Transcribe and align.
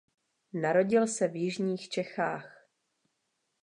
Narodil 0.53 1.07
se 1.07 1.27
v 1.27 1.35
jižních 1.35 1.89
Čechách. 1.89 2.67